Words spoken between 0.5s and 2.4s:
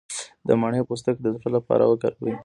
مڼې پوستکی د زړه لپاره وکاروئ